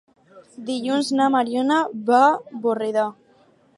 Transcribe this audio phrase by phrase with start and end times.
[0.69, 1.77] Dilluns na Mariona
[2.11, 3.05] va a Borredà.